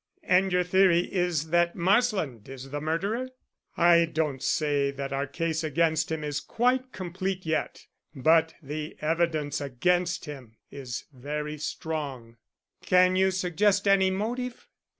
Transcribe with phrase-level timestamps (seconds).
[0.23, 3.29] "And your theory is that Marsland is the murderer?"
[3.77, 7.85] "I don't say that our case against him is quite complete yet,
[8.15, 12.37] but the evidence against him is very strong."
[12.83, 14.67] "Can you suggest any motive?"